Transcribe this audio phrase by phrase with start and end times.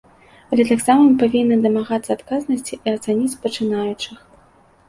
[0.55, 4.17] Але таксама мы павінны дамагацца адказнасці і ацаніць пачынаючых.